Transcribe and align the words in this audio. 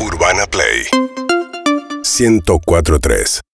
Urbana 0.00 0.46
Play. 0.46 0.86
1043 2.02 3.47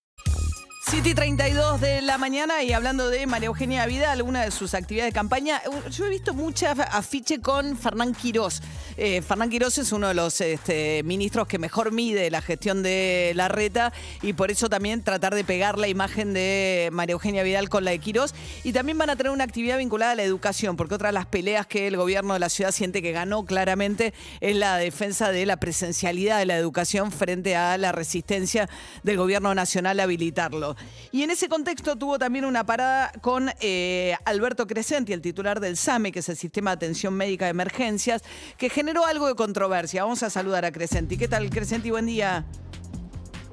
7 0.86 1.08
y 1.08 1.14
32 1.14 1.80
de 1.80 2.02
la 2.02 2.18
mañana 2.18 2.62
y 2.62 2.74
hablando 2.74 3.08
de 3.08 3.26
María 3.26 3.46
Eugenia 3.46 3.86
Vidal, 3.86 4.20
una 4.20 4.42
de 4.42 4.50
sus 4.50 4.74
actividades 4.74 5.14
de 5.14 5.18
campaña, 5.18 5.62
uh, 5.66 5.88
yo 5.88 6.04
he 6.04 6.10
visto 6.10 6.34
muchas 6.34 6.78
afiche 6.78 7.40
con 7.40 7.78
Fernán 7.78 8.14
Quirós. 8.14 8.60
Eh, 8.98 9.22
Fernán 9.22 9.48
Quirós 9.48 9.78
es 9.78 9.92
uno 9.92 10.08
de 10.08 10.14
los 10.14 10.42
este, 10.42 11.02
ministros 11.02 11.48
que 11.48 11.58
mejor 11.58 11.90
mide 11.90 12.30
la 12.30 12.42
gestión 12.42 12.82
de 12.82 13.32
la 13.34 13.48
reta 13.48 13.94
y 14.20 14.34
por 14.34 14.50
eso 14.50 14.68
también 14.68 15.02
tratar 15.02 15.34
de 15.34 15.42
pegar 15.42 15.78
la 15.78 15.88
imagen 15.88 16.34
de 16.34 16.90
María 16.92 17.14
Eugenia 17.14 17.42
Vidal 17.42 17.70
con 17.70 17.84
la 17.84 17.92
de 17.92 17.98
Quirós. 17.98 18.34
Y 18.62 18.72
también 18.72 18.98
van 18.98 19.08
a 19.08 19.16
tener 19.16 19.32
una 19.32 19.44
actividad 19.44 19.78
vinculada 19.78 20.12
a 20.12 20.16
la 20.16 20.22
educación, 20.22 20.76
porque 20.76 20.96
otra 20.96 21.08
de 21.08 21.14
las 21.14 21.26
peleas 21.26 21.66
que 21.66 21.86
el 21.86 21.96
gobierno 21.96 22.34
de 22.34 22.40
la 22.40 22.50
ciudad 22.50 22.72
siente 22.72 23.00
que 23.00 23.12
ganó 23.12 23.46
claramente 23.46 24.12
es 24.40 24.54
la 24.54 24.76
defensa 24.76 25.32
de 25.32 25.46
la 25.46 25.56
presencialidad 25.56 26.38
de 26.38 26.46
la 26.46 26.58
educación 26.58 27.10
frente 27.10 27.56
a 27.56 27.78
la 27.78 27.90
resistencia 27.90 28.68
del 29.02 29.16
gobierno 29.16 29.54
nacional 29.54 29.98
a 29.98 30.02
habilitarlo. 30.02 30.73
Y 31.12 31.22
en 31.22 31.30
ese 31.30 31.48
contexto 31.48 31.96
tuvo 31.96 32.18
también 32.18 32.44
una 32.44 32.64
parada 32.64 33.12
con 33.20 33.50
eh, 33.60 34.16
Alberto 34.24 34.66
Crescenti, 34.66 35.12
el 35.12 35.20
titular 35.20 35.60
del 35.60 35.76
SAME, 35.76 36.12
que 36.12 36.20
es 36.20 36.28
el 36.28 36.36
Sistema 36.36 36.70
de 36.70 36.74
Atención 36.74 37.14
Médica 37.14 37.46
de 37.46 37.52
Emergencias, 37.52 38.22
que 38.56 38.68
generó 38.68 39.06
algo 39.06 39.26
de 39.28 39.34
controversia. 39.34 40.02
Vamos 40.02 40.22
a 40.22 40.30
saludar 40.30 40.64
a 40.64 40.72
Crescenti. 40.72 41.16
¿Qué 41.16 41.28
tal, 41.28 41.48
Crescenti? 41.50 41.90
Buen 41.90 42.06
día. 42.06 42.44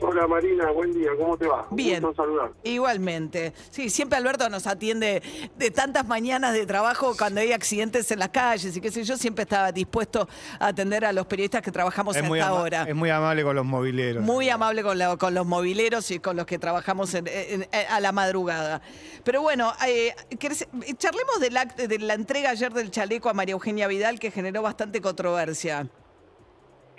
Hola 0.03 0.25
Marina, 0.25 0.71
buen 0.71 0.91
día, 0.93 1.11
¿cómo 1.15 1.37
te 1.37 1.45
va? 1.47 1.67
Bien. 1.69 2.03
Un 2.03 2.15
saludar. 2.15 2.51
Igualmente. 2.63 3.53
Sí, 3.69 3.87
siempre 3.91 4.17
Alberto 4.17 4.49
nos 4.49 4.65
atiende 4.65 5.21
de 5.55 5.69
tantas 5.69 6.07
mañanas 6.07 6.53
de 6.53 6.65
trabajo 6.65 7.15
cuando 7.15 7.39
hay 7.39 7.51
accidentes 7.51 8.09
en 8.11 8.17
las 8.17 8.29
calles 8.29 8.75
y 8.75 8.81
qué 8.81 8.89
sé 8.89 9.03
yo, 9.03 9.15
siempre 9.15 9.43
estaba 9.43 9.71
dispuesto 9.71 10.27
a 10.59 10.67
atender 10.67 11.05
a 11.05 11.13
los 11.13 11.27
periodistas 11.27 11.61
que 11.61 11.71
trabajamos 11.71 12.15
Es 12.15 12.23
hasta 12.23 12.47
ahora. 12.47 12.85
es 12.89 12.95
muy 12.95 13.11
amable 13.11 13.43
con 13.43 13.55
los 13.55 13.63
mobileros. 13.65 14.23
Muy 14.23 14.49
amable 14.49 14.81
con, 14.81 14.97
la- 14.97 15.17
con 15.17 15.35
los 15.35 15.45
mobileros 15.45 16.09
y 16.09 16.17
con 16.19 16.35
los 16.35 16.47
que 16.47 16.57
trabajamos 16.57 17.13
en- 17.13 17.27
en- 17.27 17.61
en- 17.71 17.85
a 17.87 17.99
la 17.99 18.11
madrugada. 18.11 18.81
Pero 19.23 19.43
bueno, 19.43 19.71
eh, 19.87 20.15
¿querés- 20.31 20.67
charlemos 20.97 21.39
del 21.39 21.55
act- 21.57 21.75
de 21.75 21.99
la 21.99 22.15
entrega 22.15 22.49
ayer 22.49 22.73
del 22.73 22.89
chaleco 22.89 23.29
a 23.29 23.33
María 23.33 23.53
Eugenia 23.53 23.87
Vidal 23.87 24.19
que 24.19 24.31
generó 24.31 24.63
bastante 24.63 24.99
controversia. 24.99 25.87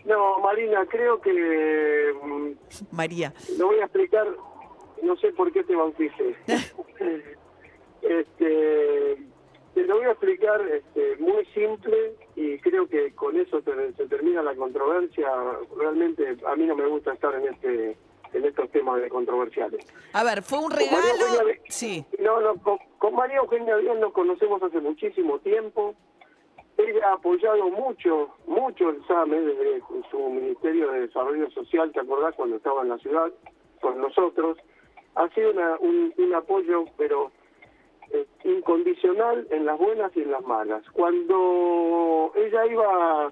No, 0.05 0.39
Marina, 0.41 0.85
creo 0.87 1.21
que 1.21 2.13
mm, 2.23 2.51
María. 2.91 3.33
lo 3.59 3.67
voy 3.67 3.79
a 3.81 3.85
explicar, 3.85 4.27
no 5.03 5.17
sé 5.17 5.33
por 5.33 5.53
qué 5.53 5.63
te 5.65 5.75
bauticé. 5.77 6.35
este, 8.03 9.17
te 9.75 9.83
lo 9.85 9.97
voy 9.97 10.07
a 10.07 10.11
explicar 10.13 10.61
este, 10.69 11.17
muy 11.19 11.45
simple 11.55 12.17
y 12.37 12.59
creo 12.59 12.89
que 12.89 13.13
con 13.15 13.37
eso 13.39 13.63
te- 13.63 13.93
se 13.95 14.07
termina 14.07 14.43
la 14.43 14.55
controversia. 14.55 15.29
Realmente 15.77 16.37
a 16.47 16.57
mí 16.57 16.67
no 16.67 16.77
me 16.77 16.87
gusta 16.87 17.13
estar 17.13 17.35
en 17.35 17.53
este 17.55 17.97
en 18.35 18.47
estos 18.47 18.71
temas 18.71 18.99
de 19.03 19.11
controversiales. 19.11 19.85
A 20.15 20.25
ver, 20.25 20.43
¿fue 20.43 20.59
un 20.59 20.71
regalo? 20.71 20.97
Eugenia 21.07 21.61
Sí. 21.69 22.03
No, 22.19 22.41
no, 22.41 22.55
con, 22.63 22.79
con 22.97 23.15
María 23.15 23.37
Eugenia 23.37 23.77
Vidal 23.77 24.01
nos 24.01 24.15
conocemos 24.15 24.63
hace 24.63 24.81
muchísimo 24.81 25.39
tiempo. 25.41 25.95
Ella 26.79 27.11
ha 27.11 27.13
apoyado 27.15 27.69
mucho, 27.71 28.31
mucho 28.47 28.91
el 28.91 29.05
SAME 29.07 29.41
desde 29.41 29.83
su 30.11 30.19
Ministerio 30.31 30.91
de 30.91 31.01
Desarrollo 31.03 31.51
Social, 31.51 31.93
¿te 31.93 32.01
acordás 32.01 32.35
cuando 32.35 32.57
estaba 32.57 32.83
en 32.83 32.89
la 32.89 32.99
ciudad 32.99 33.31
con 33.81 34.01
nosotros? 34.01 34.59
Ha 35.15 35.29
sido 35.31 35.51
una- 35.51 35.77
un, 35.79 36.35
apoyo, 36.35 36.87
pero 36.97 37.31
eh, 38.11 38.27
incondicional 38.45 39.47
en 39.51 39.67
las 39.67 39.79
buenas 39.79 40.17
y 40.17 40.23
en 40.23 40.31
las 40.31 40.43
malas. 40.47 40.83
Cuando 40.93 42.33
ella 42.37 42.67
iba, 42.67 43.31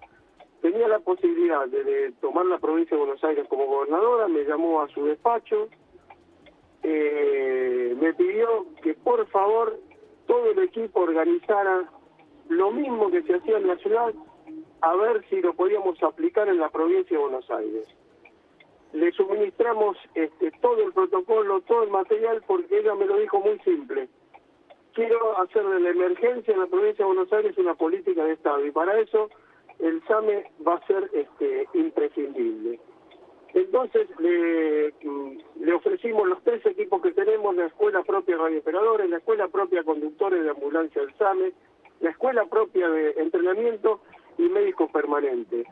tenía 0.60 0.86
la 0.88 0.98
posibilidad 1.00 1.66
de, 1.66 1.82
de 1.82 2.12
tomar 2.20 2.44
la 2.46 2.58
provincia 2.58 2.94
de 2.96 3.02
Buenos 3.04 3.24
Aires 3.24 3.48
como 3.48 3.66
gobernadora, 3.66 4.28
me 4.28 4.44
llamó 4.44 4.82
a 4.82 4.88
su 4.88 5.04
despacho, 5.06 5.68
eh, 6.82 7.96
me 8.00 8.12
pidió 8.14 8.66
que 8.82 8.94
por 8.94 9.26
favor 9.28 9.78
todo 10.26 10.50
el 10.50 10.58
equipo 10.60 11.00
organizara 11.00 11.90
lo 12.50 12.72
mismo 12.72 13.10
que 13.10 13.22
se 13.22 13.34
hacía 13.34 13.58
en 13.58 13.68
la 13.68 13.76
ciudad, 13.76 14.12
a 14.80 14.96
ver 14.96 15.24
si 15.30 15.40
lo 15.40 15.54
podíamos 15.54 16.02
aplicar 16.02 16.48
en 16.48 16.58
la 16.58 16.68
provincia 16.68 17.16
de 17.16 17.22
Buenos 17.22 17.48
Aires. 17.48 17.86
Le 18.92 19.12
suministramos 19.12 19.96
este, 20.16 20.50
todo 20.60 20.82
el 20.82 20.92
protocolo, 20.92 21.60
todo 21.60 21.84
el 21.84 21.90
material, 21.90 22.42
porque 22.44 22.80
ella 22.80 22.96
me 22.96 23.06
lo 23.06 23.18
dijo 23.18 23.38
muy 23.38 23.58
simple. 23.60 24.08
Quiero 24.94 25.40
hacer 25.40 25.64
de 25.64 25.78
la 25.78 25.90
emergencia 25.90 26.52
en 26.52 26.60
la 26.60 26.66
provincia 26.66 27.04
de 27.04 27.12
Buenos 27.12 27.32
Aires 27.32 27.56
una 27.56 27.74
política 27.74 28.24
de 28.24 28.32
Estado 28.32 28.66
y 28.66 28.72
para 28.72 28.98
eso 28.98 29.30
el 29.78 30.02
SAME 30.08 30.50
va 30.66 30.74
a 30.74 30.86
ser 30.88 31.08
este, 31.12 31.68
imprescindible. 31.74 32.80
Entonces 33.54 34.08
le, 34.18 34.92
mm, 35.04 35.38
le 35.60 35.72
ofrecimos 35.72 36.28
los 36.28 36.42
tres 36.42 36.66
equipos 36.66 37.00
que 37.00 37.12
tenemos, 37.12 37.54
la 37.54 37.66
escuela 37.66 38.02
propia 38.02 38.36
de 38.36 38.42
radiooperadores, 38.42 39.08
la 39.08 39.18
escuela 39.18 39.46
propia 39.46 39.84
conductores 39.84 40.42
de 40.42 40.50
ambulancia 40.50 41.00
del 41.00 41.14
SAME, 41.14 41.52
la 42.00 42.10
escuela 42.10 42.44
propia 42.46 42.88
de 42.88 43.10
entrenamiento 43.18 44.00
y 44.38 44.48
médico 44.48 44.88
permanente. 44.90 45.64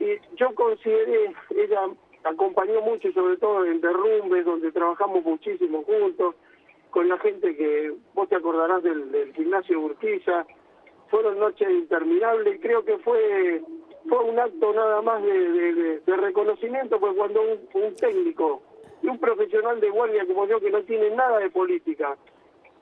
Y 0.00 0.36
yo 0.36 0.54
consideré, 0.54 1.34
ella 1.56 1.88
acompañó 2.24 2.80
mucho, 2.80 3.12
sobre 3.12 3.36
todo 3.36 3.64
en 3.64 3.80
derrumbes, 3.80 4.44
donde 4.44 4.72
trabajamos 4.72 5.24
muchísimo 5.24 5.82
juntos, 5.84 6.34
con 6.90 7.08
la 7.08 7.18
gente 7.18 7.56
que, 7.56 7.94
vos 8.14 8.28
te 8.28 8.36
acordarás 8.36 8.82
del, 8.82 9.10
del 9.10 9.32
gimnasio 9.34 9.80
Urquiza, 9.80 10.46
fueron 11.10 11.38
noches 11.38 11.68
interminables 11.70 12.60
creo 12.60 12.84
que 12.84 12.98
fue 12.98 13.62
fue 14.08 14.18
un 14.18 14.38
acto 14.38 14.72
nada 14.72 15.00
más 15.02 15.22
de, 15.22 16.00
reconocimiento, 16.06 17.00
porque 17.00 17.16
cuando 17.16 17.40
un, 17.40 17.82
un 17.82 17.94
técnico 17.96 18.62
y 19.02 19.08
un 19.08 19.18
profesional 19.18 19.80
de 19.80 19.90
guardia 19.90 20.26
como 20.26 20.46
yo 20.46 20.60
que 20.60 20.70
no 20.70 20.82
tiene 20.82 21.10
nada 21.10 21.38
de 21.38 21.50
política, 21.50 22.16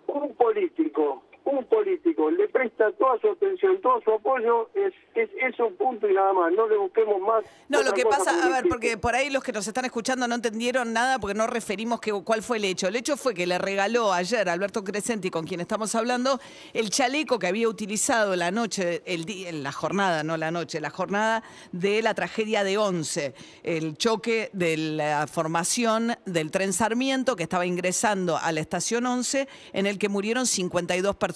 un 0.06 0.34
político, 0.34 1.22
un 1.44 1.64
político 1.64 2.30
le 2.30 2.48
presta 2.48 2.92
toda 2.92 3.18
su 3.20 3.30
atención, 3.30 3.80
todo 3.80 4.00
su 4.02 4.12
apoyo, 4.12 4.70
es, 4.74 4.92
es, 5.14 5.28
es 5.40 5.58
un 5.58 5.74
punto 5.76 6.08
y 6.08 6.14
nada 6.14 6.32
más, 6.32 6.52
no 6.52 6.68
le 6.68 6.76
busquemos 6.76 7.20
más. 7.20 7.44
No, 7.68 7.82
lo 7.82 7.92
que 7.92 8.04
pasa, 8.04 8.44
a 8.44 8.48
ver, 8.48 8.68
porque 8.68 8.96
por 8.96 9.14
ahí 9.14 9.30
los 9.30 9.42
que 9.42 9.52
nos 9.52 9.66
están 9.66 9.84
escuchando 9.84 10.28
no 10.28 10.34
entendieron 10.34 10.92
nada 10.92 11.18
porque 11.18 11.34
no 11.34 11.46
referimos 11.46 12.00
que, 12.00 12.12
cuál 12.24 12.42
fue 12.42 12.58
el 12.58 12.64
hecho. 12.64 12.88
El 12.88 12.96
hecho 12.96 13.16
fue 13.16 13.34
que 13.34 13.46
le 13.46 13.58
regaló 13.58 14.12
ayer 14.12 14.48
a 14.48 14.52
Alberto 14.52 14.84
Crescenti, 14.84 15.30
con 15.30 15.46
quien 15.46 15.60
estamos 15.60 15.94
hablando, 15.94 16.40
el 16.72 16.90
chaleco 16.90 17.38
que 17.38 17.48
había 17.48 17.68
utilizado 17.68 18.36
la 18.36 18.50
noche, 18.50 19.02
el 19.04 19.24
día, 19.24 19.48
en 19.48 19.62
la 19.62 19.72
jornada, 19.72 20.22
no 20.22 20.36
la 20.36 20.50
noche, 20.50 20.80
la 20.80 20.90
jornada 20.90 21.42
de 21.72 22.02
la 22.02 22.14
tragedia 22.14 22.64
de 22.64 22.78
Once, 22.78 23.34
el 23.62 23.96
choque 23.96 24.50
de 24.52 24.76
la 24.76 25.26
formación 25.26 26.16
del 26.24 26.50
tren 26.50 26.72
Sarmiento 26.72 27.36
que 27.36 27.42
estaba 27.42 27.66
ingresando 27.66 28.36
a 28.36 28.52
la 28.52 28.60
estación 28.60 29.06
11 29.06 29.48
en 29.72 29.86
el 29.86 29.98
que 29.98 30.08
murieron 30.08 30.46
52 30.46 31.16
personas. 31.16 31.31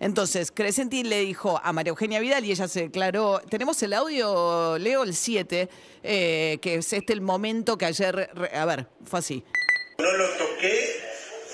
Entonces, 0.00 0.52
Crescenti 0.52 1.02
le 1.04 1.20
dijo 1.20 1.60
a 1.62 1.72
María 1.72 1.90
Eugenia 1.90 2.20
Vidal 2.20 2.44
y 2.44 2.52
ella 2.52 2.68
se 2.68 2.82
declaró, 2.82 3.40
tenemos 3.48 3.82
el 3.82 3.92
audio, 3.92 4.78
Leo, 4.78 5.02
el 5.02 5.14
7, 5.14 5.68
eh, 6.02 6.58
que 6.60 6.74
es 6.76 6.92
este 6.92 7.12
el 7.12 7.20
momento 7.20 7.76
que 7.78 7.86
ayer, 7.86 8.30
re- 8.34 8.56
a 8.56 8.64
ver, 8.64 8.88
fue 9.04 9.18
así. 9.20 9.44
No 9.98 10.10
lo 10.12 10.28
toqué 10.30 11.00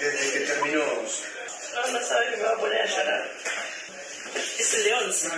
desde 0.00 0.32
que 0.38 0.46
terminó. 0.46 0.78
No, 0.78 1.92
no 1.92 2.04
sabe 2.06 2.24
que 2.30 2.36
me 2.38 2.42
va 2.44 2.50
a 2.50 2.56
poner 2.56 2.80
a 2.82 2.86
llorar. 2.86 3.24
Es 4.58 4.74
el 4.74 4.84
de 4.84 4.94
once. 4.94 5.28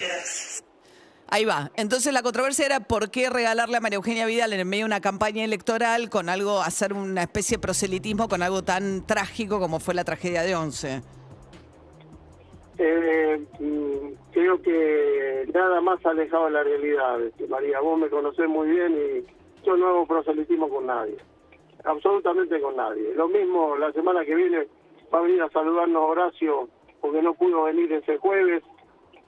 Gracias. 0.00 0.62
Ahí 1.28 1.46
va. 1.46 1.70
Entonces 1.76 2.12
la 2.12 2.22
controversia 2.22 2.66
era 2.66 2.80
por 2.80 3.10
qué 3.10 3.30
regalarle 3.30 3.78
a 3.78 3.80
María 3.80 3.96
Eugenia 3.96 4.26
Vidal 4.26 4.52
en 4.52 4.60
el 4.60 4.66
medio 4.66 4.82
de 4.82 4.86
una 4.86 5.00
campaña 5.00 5.42
electoral 5.44 6.10
con 6.10 6.28
algo, 6.28 6.60
hacer 6.62 6.92
una 6.92 7.22
especie 7.22 7.56
de 7.56 7.60
proselitismo 7.60 8.28
con 8.28 8.42
algo 8.42 8.62
tan 8.62 9.06
trágico 9.06 9.58
como 9.58 9.80
fue 9.80 9.94
la 9.94 10.04
tragedia 10.04 10.42
de 10.42 10.54
Once. 10.54 11.00
Eh, 12.84 13.38
mm, 13.60 14.32
creo 14.32 14.60
que 14.60 15.46
nada 15.54 15.80
más 15.80 16.04
alejado 16.04 16.46
de 16.46 16.50
la 16.50 16.64
realidad, 16.64 17.22
este, 17.22 17.46
María. 17.46 17.78
Vos 17.78 17.96
me 17.96 18.10
conocés 18.10 18.48
muy 18.48 18.68
bien 18.70 18.92
y 18.92 19.64
yo 19.64 19.76
no 19.76 19.86
hago 19.86 20.06
proselitismo 20.06 20.68
con 20.68 20.86
nadie. 20.86 21.16
Absolutamente 21.84 22.60
con 22.60 22.74
nadie. 22.74 23.14
Lo 23.14 23.28
mismo 23.28 23.76
la 23.76 23.92
semana 23.92 24.24
que 24.24 24.34
viene 24.34 24.66
va 25.14 25.20
a 25.20 25.22
venir 25.22 25.42
a 25.42 25.50
saludarnos 25.50 26.10
Horacio 26.10 26.68
porque 27.00 27.22
no 27.22 27.34
pudo 27.34 27.64
venir 27.64 27.92
ese 27.92 28.18
jueves. 28.18 28.64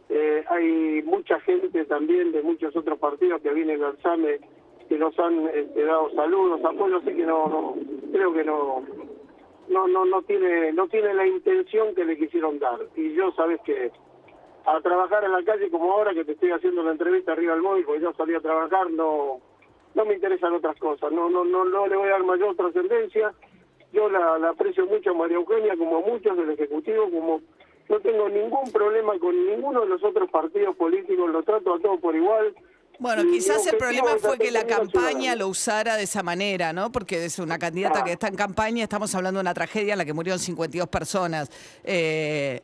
Eh, 0.08 0.44
hay 0.48 1.02
mucha 1.04 1.38
gente 1.40 1.84
también 1.84 2.32
de 2.32 2.42
muchos 2.42 2.74
otros 2.74 2.98
partidos 2.98 3.40
que 3.40 3.54
vienen 3.54 3.84
al 3.84 3.96
SAME 4.02 4.40
que 4.88 4.98
nos 4.98 5.16
han 5.20 5.48
este, 5.54 5.84
dado 5.84 6.10
saludos, 6.10 6.60
apoyo, 6.64 6.96
así 6.96 7.14
que 7.14 7.24
no, 7.24 7.46
no 7.46 7.74
creo 8.10 8.32
que 8.34 8.44
no 8.44 8.82
no 9.68 9.88
no 9.88 10.04
no 10.04 10.22
tiene 10.22 10.72
no 10.72 10.88
tiene 10.88 11.14
la 11.14 11.26
intención 11.26 11.94
que 11.94 12.04
le 12.04 12.16
quisieron 12.16 12.58
dar. 12.58 12.78
Y 12.96 13.14
yo 13.14 13.32
sabes 13.32 13.60
que 13.64 13.90
a 14.66 14.80
trabajar 14.80 15.24
en 15.24 15.32
la 15.32 15.42
calle 15.44 15.70
como 15.70 15.92
ahora 15.92 16.14
que 16.14 16.24
te 16.24 16.32
estoy 16.32 16.50
haciendo 16.50 16.82
la 16.82 16.92
entrevista 16.92 17.32
arriba 17.32 17.54
del 17.54 17.62
móvil 17.62 17.84
porque 17.84 18.02
yo 18.02 18.12
salí 18.14 18.34
a 18.34 18.40
trabajar 18.40 18.90
no 18.90 19.40
no 19.94 20.04
me 20.04 20.14
interesan 20.14 20.54
otras 20.54 20.76
cosas. 20.78 21.12
No 21.12 21.28
no 21.28 21.44
no 21.44 21.64
no 21.64 21.86
le 21.86 21.96
voy 21.96 22.08
a 22.08 22.12
dar 22.12 22.24
mayor 22.24 22.56
trascendencia. 22.56 23.32
Yo 23.92 24.08
la, 24.08 24.38
la 24.38 24.50
aprecio 24.50 24.86
mucho 24.86 25.10
a 25.10 25.14
María 25.14 25.36
Eugenia 25.36 25.76
como 25.76 25.98
a 25.98 26.00
muchos 26.00 26.36
del 26.36 26.50
ejecutivo 26.50 27.10
como 27.10 27.40
no 27.88 28.00
tengo 28.00 28.28
ningún 28.28 28.72
problema 28.72 29.18
con 29.18 29.34
ninguno 29.46 29.82
de 29.82 29.88
los 29.88 30.02
otros 30.02 30.30
partidos 30.30 30.74
políticos 30.76 31.30
lo 31.30 31.42
trato 31.42 31.74
a 31.74 31.78
todos 31.78 32.00
por 32.00 32.16
igual 32.16 32.54
Bueno, 33.00 33.22
quizás 33.24 33.66
el 33.66 33.76
problema 33.76 34.16
fue 34.18 34.38
que 34.38 34.50
la 34.50 34.66
campaña 34.66 35.34
lo 35.34 35.48
usara 35.48 35.96
de 35.96 36.04
esa 36.04 36.22
manera, 36.22 36.72
¿no? 36.72 36.92
Porque 36.92 37.24
es 37.24 37.38
una 37.38 37.58
candidata 37.58 38.00
Ah. 38.00 38.04
que 38.04 38.12
está 38.12 38.28
en 38.28 38.36
campaña, 38.36 38.84
estamos 38.84 39.14
hablando 39.14 39.38
de 39.38 39.42
una 39.42 39.54
tragedia 39.54 39.92
en 39.94 39.98
la 39.98 40.04
que 40.04 40.12
murieron 40.12 40.38
52 40.38 40.88
personas. 40.88 41.50
Eh, 41.84 42.60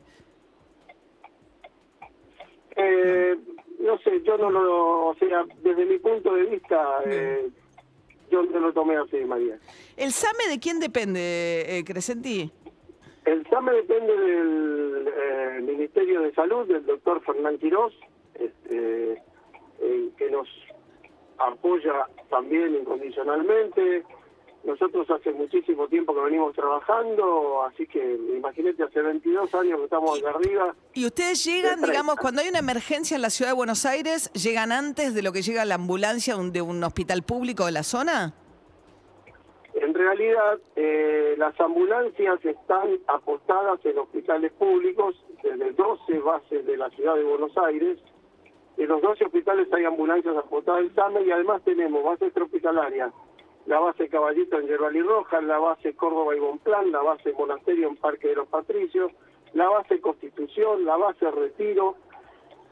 Eh, 2.77 3.37
no 3.81 3.99
sé, 3.99 4.23
yo 4.25 4.39
no 4.39 4.49
lo, 4.51 5.09
o 5.09 5.15
sea, 5.17 5.45
desde 5.63 5.85
mi 5.85 5.99
punto 5.99 6.33
de 6.35 6.45
vista, 6.45 6.79
eh, 7.05 7.51
yo 8.31 8.43
no 8.45 8.59
lo 8.61 8.73
tomé 8.73 8.97
así, 8.97 9.19
María. 9.19 9.59
¿El 9.99 10.13
SAME 10.13 10.49
de 10.49 10.59
quién 10.61 10.81
depende, 10.81 11.21
eh, 11.79 11.85
Crescenti? 11.85 12.51
El 13.27 13.47
SAME 13.51 13.73
depende 13.73 14.17
del 14.17 15.09
eh, 15.09 15.61
Ministerio 15.63 16.23
de 16.23 16.33
Salud, 16.33 16.67
del 16.69 16.87
doctor 16.87 17.23
Fernán 17.23 17.59
Quirós, 17.59 17.93
este, 18.35 19.21
eh, 19.81 20.11
que 20.17 20.31
nos 20.31 20.49
apoya 21.39 22.07
también 22.29 22.75
incondicionalmente. 22.75 24.05
Nosotros 24.63 25.09
hace 25.11 25.33
muchísimo 25.33 25.89
tiempo 25.89 26.15
que 26.15 26.21
venimos 26.21 26.55
trabajando, 26.55 27.63
así 27.63 27.87
que 27.87 28.15
imagínate, 28.37 28.83
hace 28.83 29.01
22 29.01 29.55
años 29.55 29.79
que 29.79 29.85
estamos 29.85 30.19
acá 30.21 30.31
arriba. 30.37 30.75
Y 30.93 31.07
ustedes 31.07 31.43
llegan, 31.47 31.81
digamos, 31.81 32.17
30. 32.17 32.21
cuando 32.21 32.43
hay 32.43 32.49
una 32.51 32.59
emergencia 32.59 33.15
en 33.15 33.23
la 33.23 33.31
ciudad 33.31 33.53
de 33.53 33.57
Buenos 33.57 33.87
Aires, 33.87 34.31
¿llegan 34.35 34.71
antes 34.71 35.15
de 35.15 35.23
lo 35.23 35.33
que 35.33 35.41
llega 35.41 35.65
la 35.65 35.77
ambulancia 35.77 36.35
de 36.35 36.41
un- 36.41 36.53
de 36.53 36.61
un 36.61 36.85
hospital 36.85 37.23
público 37.23 37.65
de 37.65 37.73
la 37.73 37.83
zona? 37.83 38.35
En 39.75 39.95
realidad, 39.95 40.59
eh, 40.77 41.35
las 41.39 41.59
ambulancias 41.59 42.45
están 42.45 42.99
apostadas 43.07 43.81
en 43.87 43.99
hospitales 43.99 44.53
públicos 44.53 45.15
desde 45.43 45.73
12 45.73 46.19
bases 46.19 46.67
de 46.67 46.77
la 46.77 46.91
ciudad 46.91 47.15
de 47.15 47.25
Buenos 47.25 47.57
Aires. 47.57 47.99
En 48.81 48.89
los 48.89 49.03
12 49.03 49.27
hospitales 49.27 49.69
hay 49.75 49.85
ambulancias 49.85 50.35
apostadas 50.39 50.81
del 50.81 50.95
SAME 50.95 51.21
y 51.23 51.31
además 51.31 51.63
tenemos 51.65 52.03
base 52.03 52.25
extrahospitalaria, 52.25 53.13
la 53.67 53.79
base 53.79 54.09
Caballito 54.09 54.59
en 54.59 54.69
Yerbal 54.69 54.97
y 54.97 55.03
Rojas, 55.03 55.45
la 55.45 55.59
base 55.59 55.95
Córdoba 55.95 56.35
y 56.35 56.39
Bonplan, 56.41 56.91
la 56.91 57.03
base 57.03 57.35
Monasterio 57.35 57.89
en 57.89 57.97
Parque 57.97 58.29
de 58.29 58.37
los 58.37 58.49
Patricios, 58.49 59.13
la 59.53 59.69
base 59.69 60.01
Constitución, 60.01 60.87
la 60.87 60.97
base 60.97 61.31
Retiro, 61.31 61.97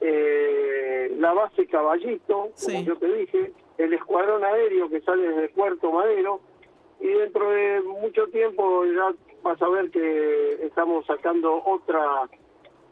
eh, 0.00 1.14
la 1.18 1.34
base 1.34 1.66
Caballito, 1.66 2.52
Sí. 2.54 2.72
como 2.72 2.86
yo 2.86 2.96
te 2.96 3.12
dije, 3.12 3.52
el 3.76 3.92
escuadrón 3.92 4.44
aéreo 4.44 4.88
que 4.88 5.02
sale 5.02 5.28
desde 5.28 5.50
Puerto 5.50 5.92
Madero, 5.92 6.40
y 7.00 7.08
dentro 7.08 7.50
de 7.50 7.82
mucho 7.82 8.28
tiempo 8.28 8.84
ya 8.86 9.12
vas 9.42 9.60
a 9.60 9.68
ver 9.68 9.90
que 9.90 10.64
estamos 10.64 11.04
sacando 11.04 11.62
otra 11.66 12.28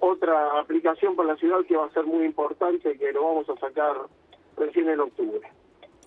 otra 0.00 0.58
aplicación 0.60 1.16
para 1.16 1.30
la 1.30 1.36
ciudad 1.36 1.58
que 1.66 1.76
va 1.76 1.86
a 1.86 1.90
ser 1.90 2.04
muy 2.04 2.24
importante, 2.24 2.96
que 2.98 3.12
lo 3.12 3.24
vamos 3.24 3.48
a 3.48 3.56
sacar 3.56 3.94
recién 4.56 4.88
en 4.88 5.00
octubre. 5.00 5.40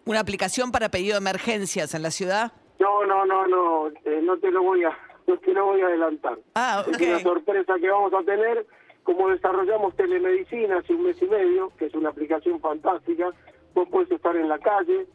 ¿Una 0.05 0.19
aplicación 0.19 0.71
para 0.71 0.89
pedido 0.89 1.13
de 1.13 1.19
emergencias 1.19 1.93
en 1.93 2.03
la 2.03 2.11
ciudad? 2.11 2.51
No, 2.79 3.05
no, 3.05 3.25
no, 3.25 3.47
no, 3.47 3.87
eh, 4.05 4.21
no 4.23 4.37
te 4.37 4.51
lo 4.51 4.63
voy 4.63 4.83
a 4.83 4.97
no 5.27 5.37
te 5.37 5.53
lo 5.53 5.65
voy 5.65 5.81
a 5.81 5.87
adelantar. 5.87 6.37
Ah, 6.55 6.83
Es 6.87 6.99
una 6.99 7.19
sorpresa 7.19 7.75
que 7.79 7.89
vamos 7.89 8.13
a 8.13 8.23
tener, 8.23 8.65
como 9.03 9.29
desarrollamos 9.29 9.95
telemedicina 9.95 10.79
hace 10.79 10.93
un 10.93 11.03
mes 11.03 11.21
y 11.21 11.27
medio, 11.27 11.71
que 11.77 11.85
es 11.85 11.93
una 11.93 12.09
aplicación 12.09 12.59
fantástica. 12.59 13.29
Vos 13.75 13.87
puedes 13.91 14.09
estar 14.11 14.35
en 14.35 14.49
la 14.49 14.57
calle, 14.57 15.05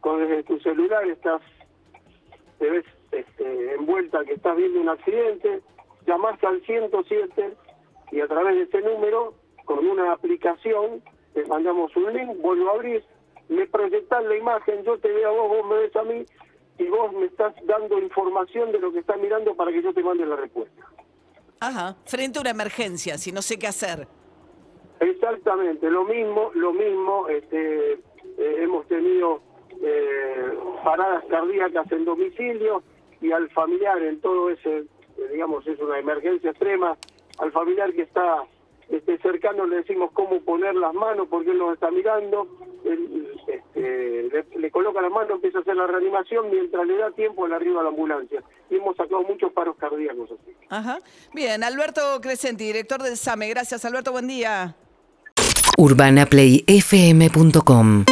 con 0.00 0.18
desde 0.18 0.42
tu 0.42 0.58
celular 0.60 1.06
estás, 1.06 1.40
te 2.58 2.68
ves 2.68 2.84
este, 3.12 3.74
envuelta 3.74 4.24
que 4.24 4.32
estás 4.32 4.56
viendo 4.56 4.80
un 4.80 4.88
accidente, 4.88 5.60
llamás 6.06 6.42
al 6.42 6.60
107 6.62 7.54
y 8.12 8.20
a 8.20 8.28
través 8.28 8.54
de 8.54 8.62
ese 8.62 8.80
número, 8.82 9.34
con 9.64 9.84
una 9.86 10.12
aplicación, 10.12 11.02
te 11.34 11.44
mandamos 11.46 11.96
un 11.96 12.12
link, 12.12 12.40
vos 12.40 12.56
lo 12.56 12.70
abrís, 12.70 13.02
me 13.48 13.66
proyectás 13.66 14.22
la 14.24 14.36
imagen, 14.36 14.84
yo 14.84 14.98
te 14.98 15.08
veo 15.08 15.30
a 15.30 15.32
vos, 15.32 15.48
vos 15.48 15.66
me 15.68 15.76
ves 15.76 15.96
a 15.96 16.02
mí, 16.02 16.24
y 16.78 16.88
vos 16.88 17.12
me 17.12 17.26
estás 17.26 17.54
dando 17.64 17.98
información 17.98 18.70
de 18.70 18.78
lo 18.78 18.92
que 18.92 19.00
estás 19.00 19.18
mirando 19.18 19.54
para 19.54 19.72
que 19.72 19.82
yo 19.82 19.92
te 19.92 20.02
mande 20.02 20.26
la 20.26 20.36
respuesta. 20.36 20.86
Ajá. 21.60 21.96
Frente 22.06 22.38
a 22.38 22.42
una 22.42 22.50
emergencia, 22.50 23.18
si 23.18 23.32
no 23.32 23.40
sé 23.40 23.58
qué 23.58 23.66
hacer. 23.66 24.06
Exactamente, 25.00 25.90
lo 25.90 26.04
mismo, 26.04 26.50
lo 26.54 26.72
mismo, 26.72 27.28
este, 27.28 27.92
eh, 27.92 27.98
hemos 28.36 28.86
tenido 28.86 29.40
eh, 29.82 30.52
paradas 30.84 31.24
cardíacas 31.28 31.90
en 31.90 32.04
domicilio 32.04 32.82
y 33.20 33.32
al 33.32 33.48
familiar 33.50 34.00
en 34.02 34.20
todo 34.20 34.50
ese, 34.50 34.78
eh, 34.78 34.86
digamos, 35.32 35.66
es 35.66 35.78
una 35.80 35.98
emergencia 35.98 36.50
extrema, 36.50 36.96
al 37.38 37.52
familiar 37.52 37.92
que 37.92 38.02
está 38.02 38.42
este, 38.88 39.18
cercano 39.18 39.66
le 39.66 39.76
decimos 39.76 40.10
cómo 40.12 40.40
poner 40.40 40.74
las 40.74 40.92
manos 40.92 41.28
porque 41.30 41.52
él 41.52 41.58
nos 41.58 41.74
está 41.74 41.88
mirando, 41.90 42.48
él, 42.84 43.28
este, 43.46 44.24
le, 44.24 44.44
le 44.58 44.70
coloca 44.70 45.00
las 45.00 45.10
manos, 45.10 45.30
empieza 45.30 45.56
a 45.58 45.60
hacer 45.62 45.76
la 45.76 45.86
reanimación 45.86 46.50
mientras 46.50 46.86
le 46.86 46.98
da 46.98 47.10
tiempo 47.12 47.46
al 47.46 47.54
arriba 47.54 47.80
a 47.80 47.84
la 47.84 47.88
ambulancia. 47.88 48.42
Y 48.70 48.76
hemos 48.76 48.94
sacado 48.96 49.22
muchos 49.22 49.50
paros 49.52 49.76
cardíacos 49.76 50.30
así. 50.32 50.54
Ajá. 50.68 50.98
Bien, 51.32 51.64
Alberto 51.64 52.20
Crescenti, 52.20 52.64
director 52.64 53.02
del 53.02 53.16
SAME. 53.16 53.48
Gracias, 53.48 53.84
Alberto, 53.84 54.12
buen 54.12 54.28
día. 54.28 54.76
urbanaplayfm.com 55.78 58.04